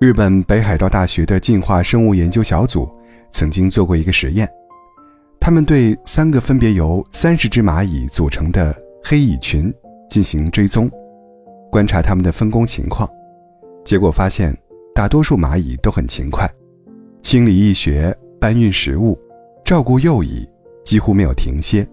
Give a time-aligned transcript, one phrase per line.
[0.00, 2.88] 日本北海道大学的进化生物研究小组
[3.32, 4.48] 曾经做过一个实验，
[5.40, 8.72] 他们对三个分别由三十只蚂蚁组成的
[9.02, 9.74] 黑蚁群
[10.08, 10.88] 进行追踪，
[11.68, 13.10] 观察它们的分工情况。
[13.84, 14.56] 结果发现，
[14.94, 16.48] 大多数蚂蚁都很勤快，
[17.20, 19.18] 清理蚁穴、搬运食物、
[19.64, 20.48] 照顾幼蚁，
[20.84, 21.84] 几乎没有停歇。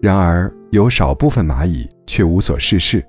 [0.00, 3.04] 然而，有少部分蚂蚁却无所事事，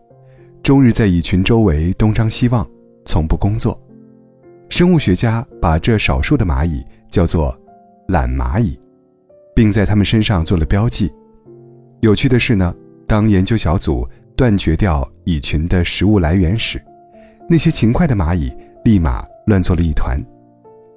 [0.62, 2.70] 终日在蚁群周围东张西望，
[3.06, 3.80] 从不工作。
[4.74, 7.56] 生物学家把这少数的蚂蚁叫做
[8.10, 8.76] “懒蚂蚁”，
[9.54, 11.14] 并在它们身上做了标记。
[12.00, 12.74] 有趣的是呢，
[13.06, 14.04] 当研究小组
[14.36, 16.84] 断绝掉蚁群的食物来源时，
[17.48, 18.52] 那些勤快的蚂蚁
[18.84, 20.20] 立马乱作了一团，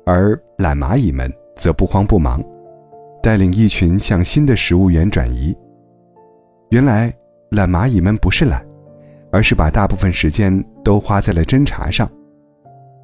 [0.07, 2.43] 而懒蚂蚁们则不慌不忙，
[3.23, 5.55] 带领蚁群向新的食物源转移。
[6.71, 7.13] 原来，
[7.51, 8.67] 懒蚂蚁们不是懒，
[9.31, 12.11] 而是把大部分时间都花在了侦查上。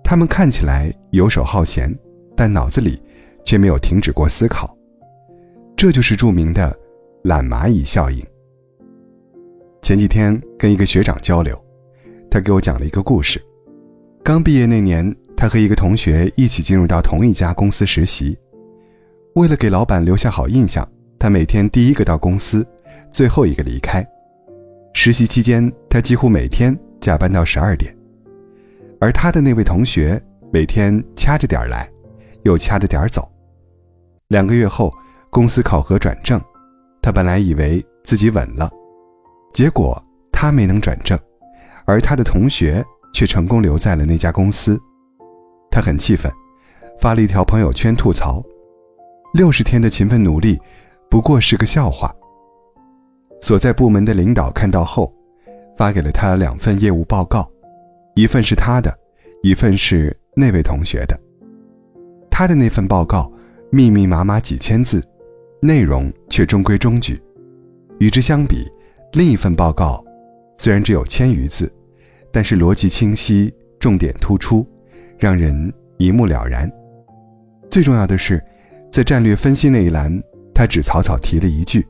[0.04, 1.94] 他们看起来游手好闲，
[2.36, 3.02] 但脑子里
[3.44, 4.76] 却没有停止过思考。
[5.76, 6.76] 这就是著名的
[7.24, 8.24] “懒蚂蚁效应”。
[9.82, 11.60] 前几天跟一个学长交流，
[12.30, 13.42] 他给我讲了一个故事。
[14.22, 18.38] 刚毕业那年，他和一个同学一起进入到同一家公司实习。
[19.34, 20.86] 为了给老板留下好印象，
[21.18, 22.64] 他每天第一个到公司，
[23.10, 24.06] 最后一个离开。
[24.92, 27.96] 实习期间，他几乎每天加班到十二点。
[29.02, 30.22] 而他的那位同学
[30.52, 31.90] 每天掐着点儿来，
[32.44, 33.28] 又掐着点儿走。
[34.28, 34.94] 两个月后，
[35.28, 36.40] 公司考核转正，
[37.02, 38.70] 他本来以为自己稳了，
[39.52, 41.18] 结果他没能转正，
[41.84, 42.80] 而他的同学
[43.12, 44.80] 却成功留在了那家公司。
[45.68, 46.30] 他很气愤，
[47.00, 48.40] 发了一条朋友圈吐槽：
[49.34, 50.56] 六十天的勤奋努力，
[51.10, 52.14] 不过是个笑话。
[53.40, 55.12] 所在部门的领导看到后，
[55.76, 57.50] 发给了他两份业务报告。
[58.14, 58.94] 一份是他的，
[59.42, 61.18] 一份是那位同学的。
[62.30, 63.32] 他的那份报告
[63.70, 65.02] 密密麻麻几千字，
[65.60, 67.20] 内容却中规中矩。
[67.98, 68.70] 与之相比，
[69.12, 70.04] 另一份报告
[70.58, 71.72] 虽然只有千余字，
[72.30, 74.66] 但是逻辑清晰，重点突出，
[75.18, 76.70] 让人一目了然。
[77.70, 78.42] 最重要的是，
[78.90, 80.22] 在战略分析那一栏，
[80.54, 81.86] 他只草草提了一句，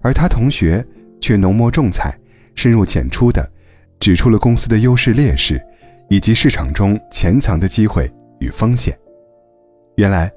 [0.00, 0.84] 而他同学
[1.20, 2.16] 却浓墨重彩、
[2.54, 3.50] 深入浅出的。
[4.00, 5.62] 指出了公司的优势劣势，
[6.08, 8.98] 以及市场中潜藏的机会与风险。
[9.96, 10.32] 原来，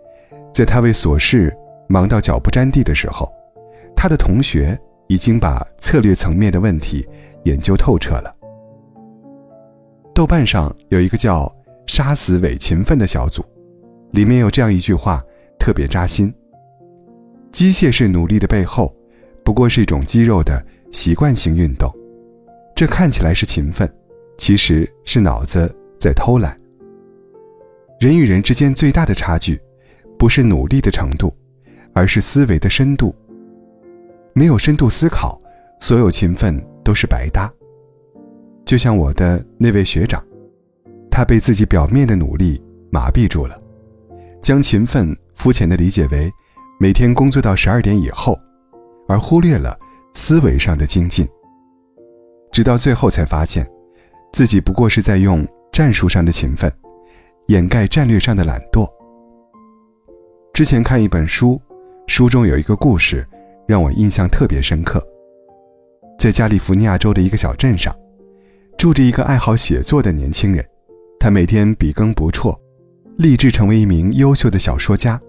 [0.53, 1.56] 在他为琐事
[1.88, 3.31] 忙到脚不沾地的时候，
[3.96, 7.07] 他的同学已经把策略层面的问题
[7.46, 8.35] 研究透彻了。
[10.13, 11.50] 豆瓣上有一个叫
[11.88, 13.44] “杀死伪勤奋”的小组，
[14.12, 15.24] 里面有这样一句话
[15.57, 16.31] 特别扎心：
[17.53, 18.94] 机械式努力的背后，
[19.45, 21.90] 不过是一种肌肉的习惯性运动。
[22.76, 23.92] 这看起来是勤奋，
[24.38, 26.60] 其实是脑子在偷懒。
[28.00, 29.62] 人与人之间最大的差距，
[30.18, 31.34] 不是努力的程度，
[31.94, 33.16] 而是思维的深度。
[34.34, 35.40] 没有深度思考，
[35.80, 37.52] 所有勤奋都是白搭。
[38.66, 40.26] 就像我的那位学长，
[41.12, 43.62] 他被自己表面的努力麻痹住了，
[44.42, 46.32] 将勤奋肤浅的理解为
[46.80, 48.38] 每天工作到十二点以后，
[49.08, 49.78] 而忽略了
[50.16, 51.28] 思维上的精进。
[52.53, 53.68] 直到最后才发现，
[54.31, 56.72] 自己不过是在用战术上的勤奋，
[57.47, 58.88] 掩盖战略上的懒惰。
[60.53, 61.59] 之前看一本书，
[62.06, 63.28] 书中有一个故事，
[63.68, 65.03] 让我印象特别深刻。
[66.19, 67.94] 在加利福尼亚州的一个小镇上，
[68.78, 70.63] 住着一个爱好写作的年轻人，
[71.19, 72.56] 他每天笔耕不辍，
[73.18, 75.19] 立志成为一名优秀的小说家。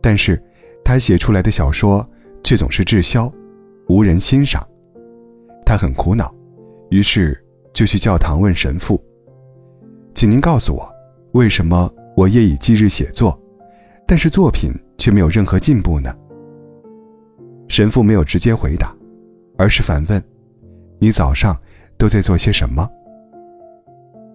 [0.00, 0.42] 但是，
[0.82, 2.08] 他写出来的小说
[2.42, 3.30] 却总是滞销，
[3.86, 4.66] 无人欣赏。
[5.72, 6.30] 他很苦恼，
[6.90, 9.02] 于是就去教堂问神父
[10.14, 10.86] ：“请您告诉我，
[11.32, 13.40] 为什么我夜以继日写作，
[14.06, 16.14] 但是作品却没有任何进步呢？”
[17.68, 18.94] 神父没有直接回答，
[19.56, 20.22] 而是反问
[21.00, 21.58] ：“你早上
[21.96, 22.86] 都在做些什么？”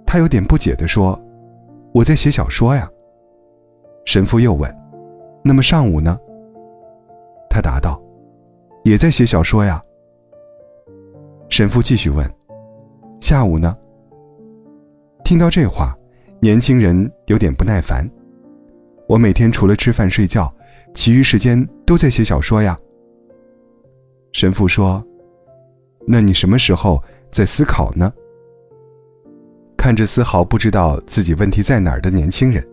[0.08, 1.24] 他有点不解地说
[1.94, 2.90] ：“我在写小说呀。”
[4.06, 4.76] 神父又问
[5.46, 6.18] ：“那么上午呢？”
[7.48, 8.02] 他答道
[8.84, 9.80] ：“也在写小说呀。”
[11.58, 12.24] 神父继续问
[13.20, 13.76] ：“下午呢？”
[15.26, 15.92] 听到这话，
[16.40, 18.08] 年轻人有点不耐烦。
[19.08, 20.54] 我每天除了吃饭睡觉，
[20.94, 22.78] 其余时间都在写小说呀。
[24.34, 25.04] 神父说
[26.06, 28.14] ：“那你什么时候在思考呢？”
[29.76, 32.64] 看着丝毫不知道自己问题在哪儿的年轻人，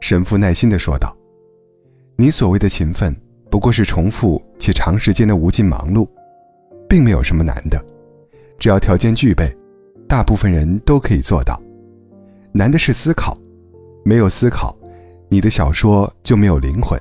[0.00, 1.12] 神父耐心地说道
[2.14, 3.12] ：“你所谓的勤奋，
[3.50, 6.08] 不过是重复且长时间的无尽忙碌，
[6.88, 7.84] 并没有什么难的。”
[8.62, 9.52] 只要条件具备，
[10.08, 11.60] 大部分人都可以做到。
[12.52, 13.36] 难的是思考，
[14.04, 14.78] 没有思考，
[15.28, 16.96] 你的小说就没有灵魂；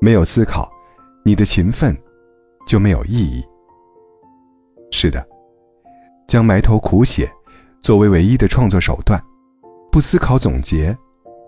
[0.00, 0.68] 没有思考，
[1.24, 1.96] 你的勤奋
[2.66, 3.44] 就没有意义。
[4.90, 5.24] 是的，
[6.26, 7.30] 将埋头苦写
[7.80, 9.22] 作为唯一的创作手段，
[9.92, 10.98] 不思考总结，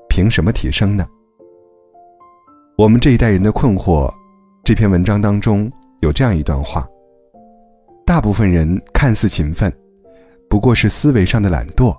[0.09, 1.05] 凭什么提升呢？
[2.79, 4.09] 我们这一代人的困惑，
[4.63, 5.69] 这篇文章当中
[6.03, 6.87] 有这样一段话：
[8.15, 9.73] 大部分人看似勤奋，
[10.49, 11.93] 不过是思维上的懒惰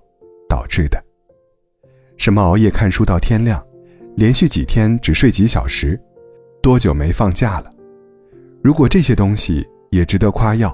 [0.47, 0.97] 导致的。
[2.15, 3.61] 什么熬夜看书到天亮，
[4.15, 5.99] 连续几天只睡几小时，
[6.61, 7.69] 多久没放假了？
[8.63, 10.73] 如果这些东西也值得夸耀，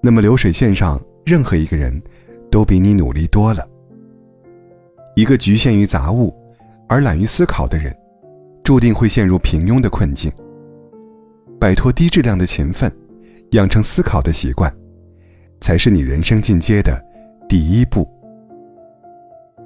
[0.00, 2.00] 那么流水线上任何一个人，
[2.48, 3.68] 都比你努力多了。
[5.16, 6.32] 一个局限于杂物，
[6.88, 7.92] 而懒于思考的人。
[8.62, 10.30] 注定会陷入平庸的困境。
[11.58, 12.88] 摆脱低质量的勤奋，
[13.52, 14.72] 养成思考的习惯，
[15.60, 17.02] 才是你人生进阶的
[17.48, 18.08] 第一步。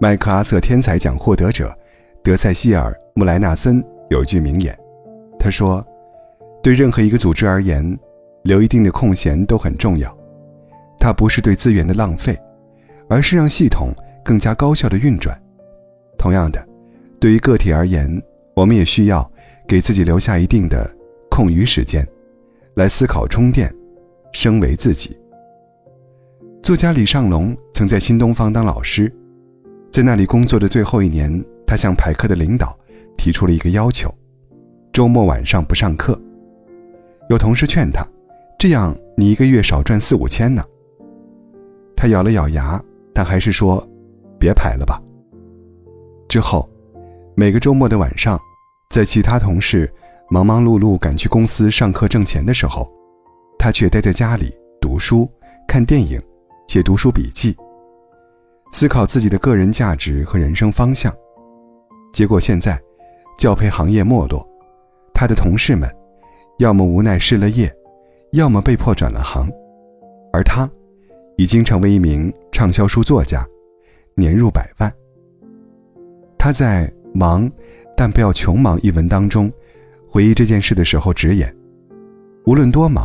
[0.00, 1.76] 麦克阿瑟天才奖获得者
[2.22, 4.76] 德塞西尔·穆莱纳森有一句名言，
[5.38, 5.84] 他说
[6.62, 7.98] ：“对任何一个组织而言，
[8.42, 10.14] 留一定的空闲都很重要。
[10.98, 12.38] 它不是对资源的浪费，
[13.08, 13.94] 而是让系统
[14.24, 15.40] 更加高效的运转。
[16.18, 16.66] 同样的，
[17.20, 18.22] 对于个体而言。”
[18.54, 19.28] 我们也需要
[19.66, 20.88] 给自己留下一定的
[21.28, 22.06] 空余时间，
[22.74, 23.72] 来思考、充电、
[24.32, 25.16] 升为自己。
[26.62, 29.12] 作家李尚龙曾在新东方当老师，
[29.90, 32.78] 在那里工作的最后一年，他向排课的领导
[33.16, 34.12] 提出了一个要求：
[34.92, 36.20] 周末晚上不上课。
[37.30, 38.06] 有同事劝他，
[38.58, 40.64] 这样你一个月少赚四五千呢。
[41.96, 42.82] 他咬了咬牙，
[43.14, 43.86] 但还是说
[44.38, 45.00] ：“别排了吧。”
[46.28, 46.68] 之后。
[47.36, 48.40] 每个周末的晚上，
[48.90, 49.92] 在其他同事
[50.30, 52.90] 忙忙碌碌赶去公司上课挣钱的时候，
[53.58, 55.30] 他却待在家里读书、
[55.68, 56.20] 看电影、
[56.66, 57.54] 写读书笔记，
[58.72, 61.14] 思考自己的个人价值和人生方向。
[62.12, 62.80] 结果现在，
[63.38, 64.46] 教培行业没落，
[65.12, 65.88] 他的同事们
[66.58, 67.72] 要么无奈失了业，
[68.32, 69.48] 要么被迫转了行，
[70.32, 70.68] 而他，
[71.36, 73.46] 已经成为一名畅销书作家，
[74.14, 74.92] 年入百万。
[76.38, 76.92] 他在。
[77.16, 77.48] 忙，
[77.96, 78.76] 但不要穷忙。
[78.82, 79.48] 一文当中，
[80.14, 81.52] 回忆这件事的时候直言：
[82.46, 83.04] 无论多忙，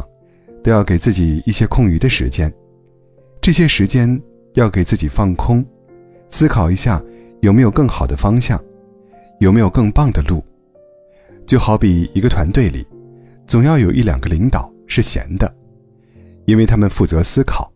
[0.63, 2.53] 都要给自己一些空余的时间。
[3.41, 4.21] 这些时间
[4.53, 5.65] 要给自己放空，
[6.29, 7.03] 思考一下
[7.41, 8.63] 有没有更好的方向，
[9.39, 10.39] 有没有更棒的路。
[11.47, 12.85] 就好比一个团队里，
[13.47, 15.51] 总要有一两个领导是闲的，
[16.45, 17.73] 因为他们负责思考，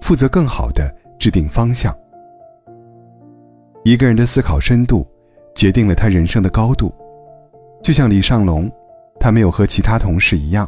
[0.00, 1.96] 负责更好的制定方向。
[3.84, 5.06] 一个人的思考深度。
[5.54, 6.92] 决定了他人生的高度，
[7.84, 8.72] 就像李尚龙，
[9.20, 10.66] 他没有和其他同事一样，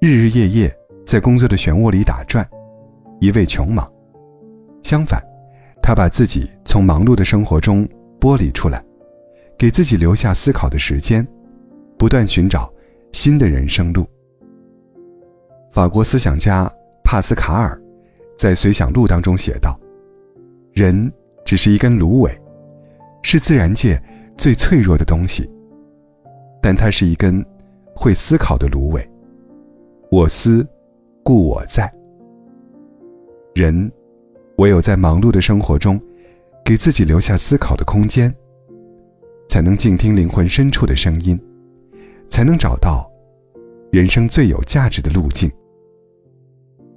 [0.00, 0.76] 日日夜夜
[1.06, 2.44] 在工作的漩涡里打转，
[3.20, 3.88] 一味穷忙。
[4.82, 5.22] 相反，
[5.80, 7.88] 他把自己从忙碌的生活中
[8.18, 8.84] 剥离出来，
[9.56, 11.24] 给自己留下思考的时间，
[11.96, 12.68] 不断寻找
[13.12, 14.04] 新的人生路。
[15.70, 16.68] 法国思想家
[17.04, 17.80] 帕斯卡尔
[18.36, 19.78] 在《随想录》当中写道
[20.74, 21.12] ：“人
[21.44, 22.40] 只是一根芦苇。”
[23.22, 24.02] 是自然界
[24.36, 25.48] 最脆弱的东西，
[26.64, 27.44] 但它是一根
[27.94, 29.06] 会思考的芦苇。
[30.10, 30.66] 我思，
[31.22, 31.92] 故我在。
[33.54, 33.92] 人
[34.56, 36.00] 唯有在忙碌的生活中，
[36.64, 38.34] 给自己留下思考的空间，
[39.46, 41.38] 才能静听灵魂深处的声音，
[42.30, 43.12] 才能找到
[43.92, 45.52] 人生最有价值的路径。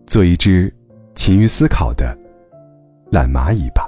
[0.06, 0.74] 做一只
[1.14, 2.18] 勤于思考的
[3.12, 3.87] 懒蚂蚁吧。